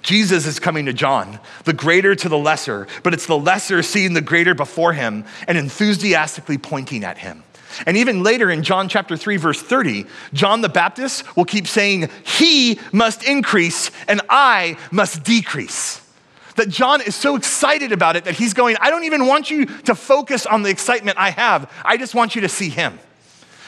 [0.01, 4.13] Jesus is coming to John, the greater to the lesser, but it's the lesser seeing
[4.13, 7.45] the greater before him and enthusiastically pointing at him.
[7.85, 12.09] And even later in John chapter 3, verse 30, John the Baptist will keep saying,
[12.25, 16.01] He must increase and I must decrease.
[16.55, 19.65] That John is so excited about it that he's going, I don't even want you
[19.65, 21.71] to focus on the excitement I have.
[21.83, 22.99] I just want you to see him.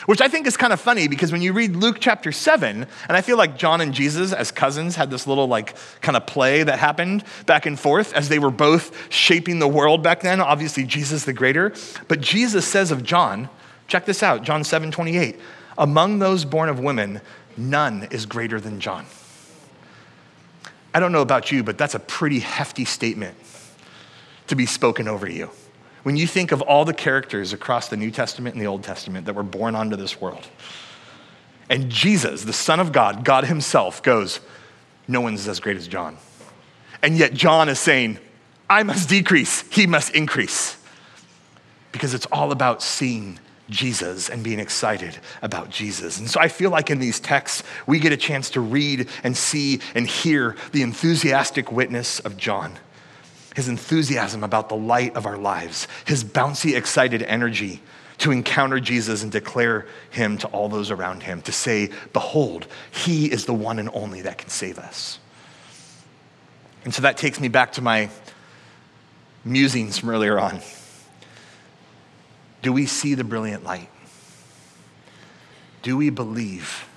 [0.05, 3.17] Which I think is kind of funny because when you read Luke chapter 7, and
[3.17, 6.61] I feel like John and Jesus as cousins had this little like kind of play
[6.61, 10.39] that happened back and forth as they were both shaping the world back then.
[10.41, 11.73] Obviously, Jesus the greater.
[12.07, 13.49] But Jesus says of John,
[13.87, 15.39] check this out John 7 28,
[15.77, 17.21] among those born of women,
[17.57, 19.05] none is greater than John.
[20.93, 23.37] I don't know about you, but that's a pretty hefty statement
[24.47, 25.49] to be spoken over you.
[26.03, 29.25] When you think of all the characters across the New Testament and the Old Testament
[29.25, 30.47] that were born onto this world,
[31.69, 34.39] and Jesus, the Son of God, God Himself, goes,
[35.07, 36.17] No one's as great as John.
[37.01, 38.19] And yet John is saying,
[38.69, 40.77] I must decrease, He must increase.
[41.91, 46.19] Because it's all about seeing Jesus and being excited about Jesus.
[46.19, 49.35] And so I feel like in these texts, we get a chance to read and
[49.35, 52.77] see and hear the enthusiastic witness of John
[53.55, 57.81] his enthusiasm about the light of our lives, his bouncy, excited energy
[58.17, 63.31] to encounter Jesus and declare him to all those around him, to say, Behold, he
[63.31, 65.19] is the one and only that can save us.
[66.83, 68.09] And so that takes me back to my
[69.43, 70.59] musings from earlier on.
[72.65, 73.89] Do we see the brilliant light?
[75.83, 76.89] Do we believe?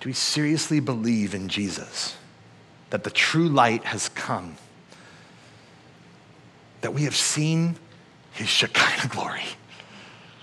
[0.00, 2.16] Do we seriously believe in Jesus?
[2.90, 4.56] That the true light has come?
[6.86, 7.74] that we have seen
[8.30, 9.42] his Shekinah glory.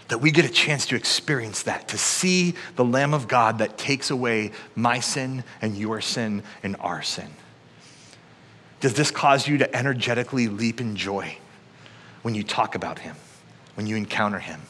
[0.10, 3.78] That we get a chance to experience that, to see the Lamb of God that
[3.78, 7.30] takes away my sin and your sin and our sin.
[8.82, 11.38] Does this cause you to energetically leap in joy
[12.24, 13.15] when you talk about him,
[13.75, 14.62] when you encounter him?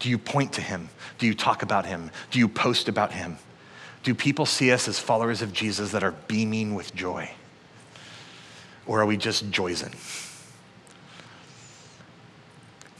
[0.00, 0.88] Do you point to him?
[1.18, 2.10] Do you talk about him?
[2.30, 3.38] Do you post about him?
[4.02, 7.30] Do people see us as followers of Jesus that are beaming with joy?
[8.86, 9.92] Or are we just joyzen?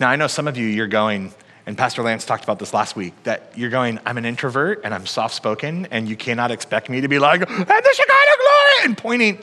[0.01, 1.33] Now, I know some of you, you're going,
[1.67, 4.95] and Pastor Lance talked about this last week, that you're going, I'm an introvert and
[4.95, 8.85] I'm soft spoken, and you cannot expect me to be like, and the Shekinah glory,
[8.85, 9.39] and pointing.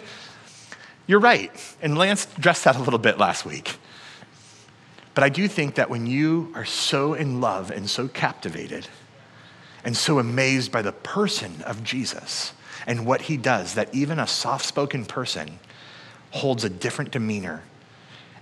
[1.08, 1.52] You're right.
[1.82, 3.78] And Lance addressed that a little bit last week.
[5.16, 8.88] But I do think that when you are so in love and so captivated
[9.84, 12.54] and so amazed by the person of Jesus
[12.86, 15.60] and what he does, that even a soft spoken person
[16.32, 17.64] holds a different demeanor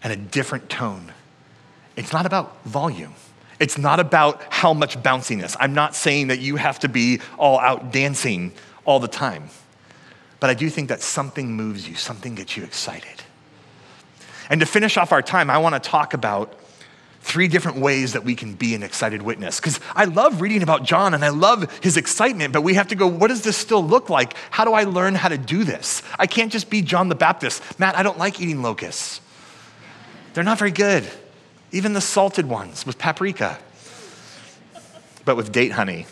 [0.03, 1.13] and a different tone
[1.95, 3.13] it's not about volume.
[3.59, 5.55] It's not about how much bounciness.
[5.59, 8.51] I'm not saying that you have to be all out dancing
[8.85, 9.49] all the time.
[10.39, 13.23] But I do think that something moves you, something gets you excited.
[14.49, 16.53] And to finish off our time, I want to talk about
[17.23, 19.59] three different ways that we can be an excited witness.
[19.59, 22.95] Because I love reading about John and I love his excitement, but we have to
[22.95, 24.35] go, what does this still look like?
[24.51, 26.03] How do I learn how to do this?
[26.19, 27.79] I can't just be John the Baptist.
[27.79, 29.21] Matt, I don't like eating locusts,
[30.33, 31.09] they're not very good
[31.73, 33.57] even the salted ones with paprika,
[35.25, 36.05] but with date honey.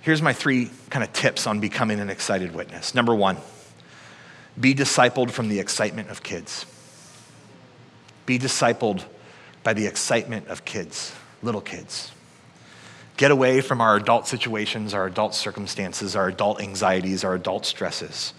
[0.00, 2.94] Here's my three kind of tips on becoming an excited witness.
[2.94, 3.36] Number one,
[4.58, 6.66] be discipled from the excitement of kids.
[8.26, 9.04] Be discipled
[9.62, 12.12] by the excitement of kids, little kids.
[13.16, 18.32] Get away from our adult situations, our adult circumstances, our adult anxieties, our adult stresses,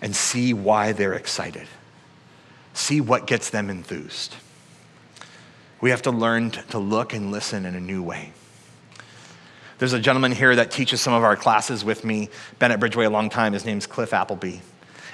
[0.00, 1.68] and see why they're excited
[2.80, 4.34] see what gets them enthused.
[5.80, 8.32] We have to learn to look and listen in a new way.
[9.78, 12.28] There's a gentleman here that teaches some of our classes with me,
[12.58, 13.54] been at Bridgeway a long time.
[13.54, 14.58] His name's Cliff Appleby.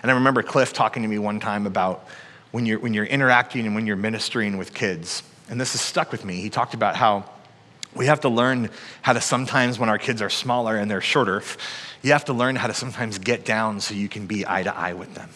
[0.02, 2.08] And I remember Cliff talking to me one time about
[2.50, 5.22] when you're, when you're interacting and when you're ministering with kids.
[5.48, 6.36] And this has stuck with me.
[6.36, 7.30] He talked about how
[7.94, 8.70] we have to learn
[9.02, 11.42] how to sometimes, when our kids are smaller and they're shorter,
[12.02, 14.76] you have to learn how to sometimes get down so you can be eye to
[14.76, 15.30] eye with them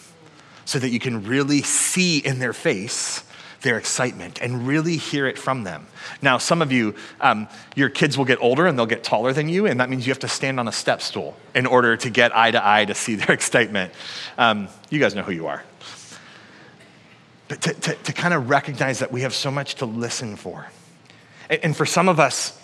[0.65, 3.23] so that you can really see in their face
[3.61, 5.85] their excitement and really hear it from them.
[6.21, 9.49] Now, some of you, um, your kids will get older and they'll get taller than
[9.49, 12.09] you, and that means you have to stand on a step stool in order to
[12.09, 13.93] get eye to eye to see their excitement.
[14.37, 15.63] Um, you guys know who you are.
[17.51, 20.67] But to, to, to kind of recognize that we have so much to listen for.
[21.49, 22.57] And, and for some of us,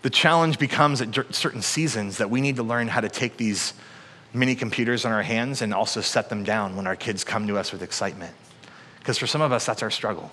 [0.00, 3.74] the challenge becomes at certain seasons that we need to learn how to take these
[4.32, 7.58] mini computers in our hands and also set them down when our kids come to
[7.58, 8.34] us with excitement.
[8.98, 10.30] Because for some of us, that's our struggle.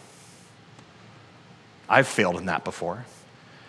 [1.89, 3.03] I've failed in that before,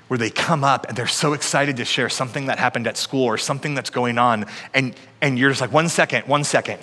[0.07, 3.25] where they come up and they're so excited to share something that happened at school
[3.25, 4.47] or something that's going on.
[4.73, 6.79] And, and you're just like, one second, one second.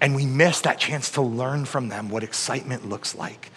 [0.00, 3.50] And we miss that chance to learn from them what excitement looks like.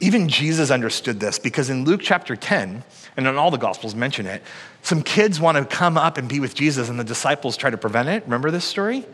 [0.00, 2.84] Even Jesus understood this because in Luke chapter 10,
[3.16, 4.42] and in all the Gospels mention it,
[4.82, 7.76] some kids want to come up and be with Jesus, and the disciples try to
[7.76, 8.22] prevent it.
[8.24, 9.04] Remember this story?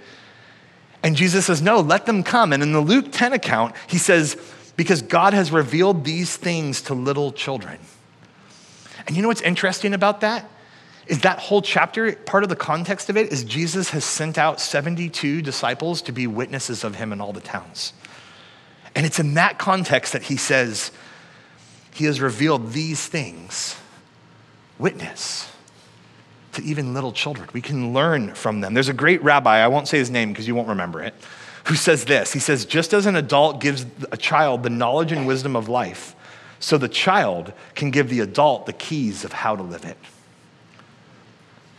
[1.03, 2.53] And Jesus says, No, let them come.
[2.53, 4.37] And in the Luke 10 account, he says,
[4.77, 7.79] Because God has revealed these things to little children.
[9.07, 10.51] And you know what's interesting about that?
[11.07, 14.61] Is that whole chapter, part of the context of it is Jesus has sent out
[14.61, 17.93] 72 disciples to be witnesses of him in all the towns.
[18.95, 20.93] And it's in that context that he says,
[21.93, 23.77] He has revealed these things.
[24.79, 25.51] Witness
[26.55, 27.49] to even little children.
[27.53, 28.75] We can learn from them.
[28.75, 31.15] There's a great rabbi, I won't say his name because you won't remember it,
[31.65, 32.33] who says this.
[32.33, 36.15] He says, Just as an adult gives a child the knowledge and wisdom of life,
[36.61, 39.99] so the child can give the adult the keys of how to live it.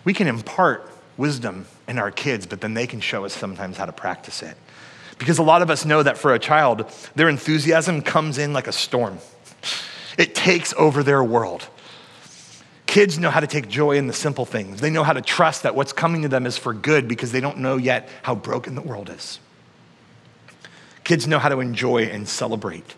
[0.06, 3.86] We can impart wisdom in our kids, but then they can show us sometimes how
[3.86, 4.56] to practice it.
[5.18, 8.68] Because a lot of us know that for a child, their enthusiasm comes in like
[8.68, 9.18] a storm,
[10.18, 11.68] it takes over their world.
[12.86, 14.80] Kids know how to take joy in the simple things.
[14.80, 17.41] They know how to trust that what's coming to them is for good because they
[17.41, 19.39] don't know yet how broken the world is.
[21.03, 22.95] Kids know how to enjoy and celebrate.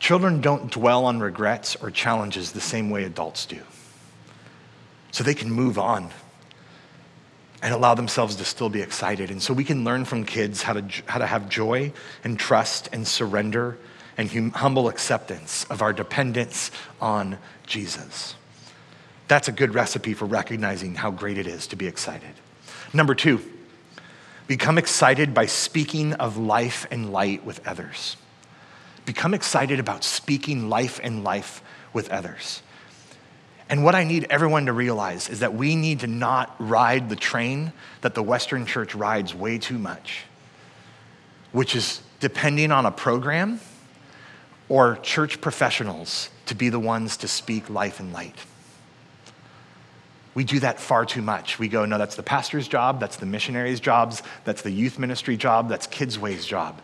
[0.00, 3.60] Children don't dwell on regrets or challenges the same way adults do.
[5.10, 6.10] So they can move on
[7.62, 9.30] and allow themselves to still be excited.
[9.30, 11.92] And so we can learn from kids how to, how to have joy
[12.22, 13.78] and trust and surrender
[14.16, 18.34] and hum, humble acceptance of our dependence on Jesus.
[19.28, 22.34] That's a good recipe for recognizing how great it is to be excited.
[22.92, 23.40] Number two,
[24.46, 28.16] become excited by speaking of life and light with others.
[29.04, 32.62] Become excited about speaking life and life with others.
[33.70, 37.16] And what I need everyone to realize is that we need to not ride the
[37.16, 40.24] train that the Western church rides way too much,
[41.52, 43.60] which is depending on a program
[44.68, 48.36] or church professionals to be the ones to speak life and light.
[50.34, 51.58] We do that far too much.
[51.58, 55.36] We go, no, that's the pastor's job, that's the missionary's jobs, that's the youth ministry
[55.36, 56.80] job, that's Kids Way's job.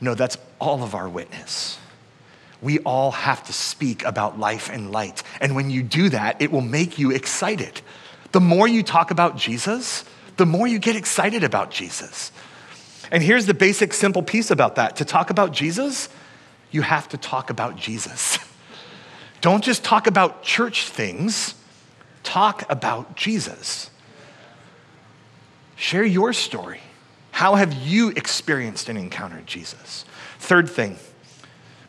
[0.00, 1.78] No, that's all of our witness
[2.60, 5.22] we all have to speak about life and light.
[5.40, 7.80] And when you do that, it will make you excited.
[8.32, 10.04] The more you talk about Jesus,
[10.36, 12.32] the more you get excited about Jesus.
[13.10, 16.08] And here's the basic, simple piece about that to talk about Jesus,
[16.70, 18.38] you have to talk about Jesus.
[19.40, 21.54] Don't just talk about church things,
[22.22, 23.90] talk about Jesus.
[25.76, 26.80] Share your story.
[27.30, 30.04] How have you experienced and encountered Jesus?
[30.40, 30.96] Third thing,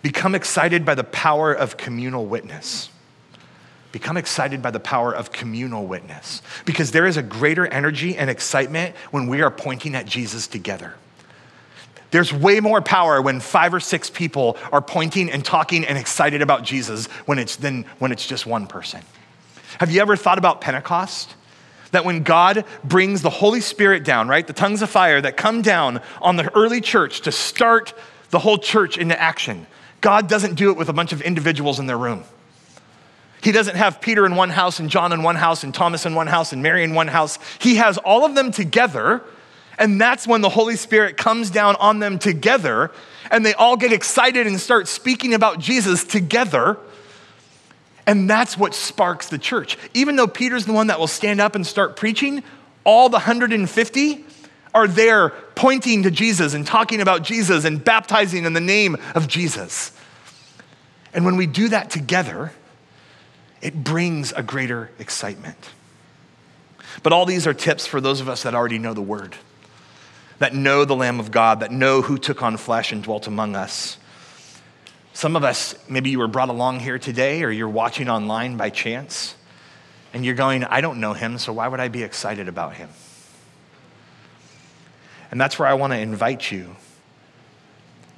[0.02, 2.90] Become excited by the power of communal witness.
[3.92, 8.30] Become excited by the power of communal witness because there is a greater energy and
[8.30, 10.94] excitement when we are pointing at Jesus together.
[12.12, 16.42] There's way more power when five or six people are pointing and talking and excited
[16.42, 19.02] about Jesus when it's, than when it's just one person.
[19.80, 21.36] Have you ever thought about Pentecost?
[21.92, 25.62] That when God brings the Holy Spirit down, right, the tongues of fire that come
[25.62, 27.94] down on the early church to start
[28.30, 29.66] the whole church into action,
[30.02, 32.24] God doesn't do it with a bunch of individuals in their room.
[33.42, 36.14] He doesn't have Peter in one house and John in one house and Thomas in
[36.14, 37.40] one house and Mary in one house.
[37.60, 39.24] He has all of them together,
[39.78, 42.92] and that's when the Holy Spirit comes down on them together,
[43.32, 46.78] and they all get excited and start speaking about Jesus together.
[48.06, 49.78] And that's what sparks the church.
[49.94, 52.44] Even though Peter's the one that will stand up and start preaching,
[52.84, 54.26] all the 150
[54.74, 59.28] are there pointing to Jesus and talking about Jesus and baptizing in the name of
[59.28, 59.92] Jesus.
[61.14, 62.52] And when we do that together,
[63.62, 65.58] it brings a greater excitement.
[67.04, 69.36] But all these are tips for those of us that already know the word,
[70.40, 73.56] that know the Lamb of God, that know who took on flesh and dwelt among
[73.56, 73.98] us.
[75.14, 78.70] Some of us, maybe you were brought along here today or you're watching online by
[78.70, 79.36] chance,
[80.14, 82.90] and you're going, I don't know him, so why would I be excited about him?
[85.32, 86.76] And that's where I want to invite you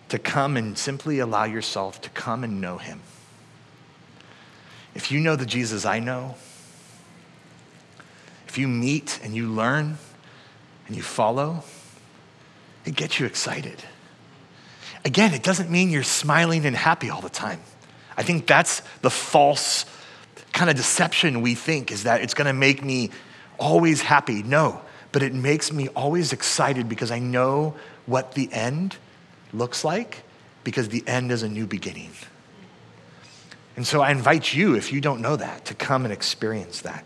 [0.09, 3.01] to come and simply allow yourself to come and know him.
[4.93, 6.35] If you know the Jesus I know,
[8.47, 9.97] if you meet and you learn
[10.87, 11.63] and you follow,
[12.85, 13.81] it gets you excited.
[15.05, 17.61] Again, it doesn't mean you're smiling and happy all the time.
[18.17, 19.85] I think that's the false
[20.51, 23.09] kind of deception we think is that it's going to make me
[23.57, 24.43] always happy.
[24.43, 24.81] No,
[25.11, 28.97] but it makes me always excited because I know what the end
[29.53, 30.23] looks like
[30.63, 32.11] because the end is a new beginning.
[33.75, 37.05] And so I invite you, if you don't know that, to come and experience that.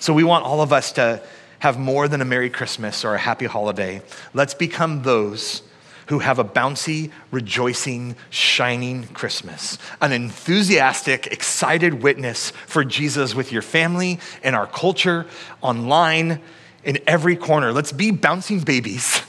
[0.00, 1.22] So we want all of us to
[1.60, 4.02] have more than a Merry Christmas or a Happy Holiday.
[4.34, 5.62] Let's become those
[6.06, 13.62] who have a bouncy, rejoicing, shining Christmas, an enthusiastic, excited witness for Jesus with your
[13.62, 15.26] family in our culture,
[15.60, 16.40] online,
[16.84, 17.72] in every corner.
[17.72, 19.22] Let's be bouncing babies.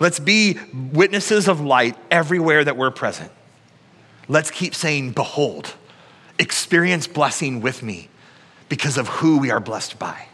[0.00, 0.58] Let's be
[0.92, 3.30] witnesses of light everywhere that we're present.
[4.28, 5.74] Let's keep saying, Behold,
[6.38, 8.08] experience blessing with me
[8.68, 10.26] because of who we are blessed by.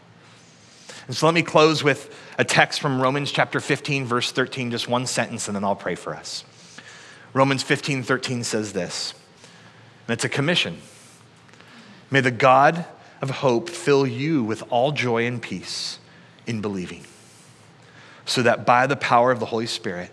[1.07, 4.88] And so let me close with a text from Romans chapter 15, verse 13, just
[4.88, 6.43] one sentence, and then I'll pray for us.
[7.34, 9.12] Romans 15, 13 says this,
[10.09, 10.78] and it's a commission.
[12.11, 12.86] May the God
[13.20, 15.99] of hope fill you with all joy and peace
[16.47, 17.05] in believing,
[18.24, 20.11] so that by the power of the Holy Spirit,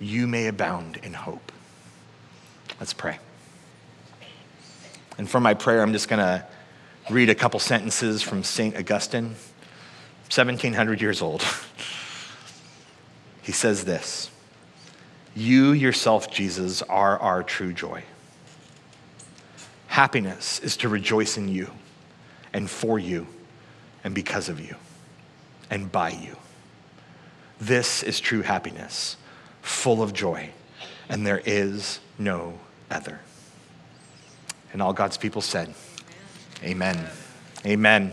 [0.00, 1.52] you may abound in hope.
[2.80, 3.20] Let's pray.
[5.16, 6.44] And for my prayer, I'm just going to
[7.08, 8.76] read a couple sentences from St.
[8.76, 9.36] Augustine,
[10.30, 11.42] 1700 years old.
[13.42, 14.30] he says this
[15.34, 18.04] You yourself, Jesus, are our true joy.
[19.88, 21.72] Happiness is to rejoice in you
[22.52, 23.26] and for you
[24.04, 24.76] and because of you
[25.68, 26.36] and by you.
[27.60, 29.16] This is true happiness,
[29.62, 30.50] full of joy,
[31.08, 32.58] and there is no
[32.88, 33.18] other.
[34.72, 35.74] And all God's people said,
[36.62, 37.04] Amen.
[37.66, 38.12] Amen.